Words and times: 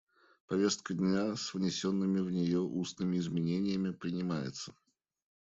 Повестка 0.47 0.93
дня 0.95 1.35
с 1.35 1.53
внесенными 1.53 2.21
в 2.21 2.31
нее 2.31 2.59
устными 2.59 3.17
изменениями 3.19 3.91
принимается. 3.91 4.73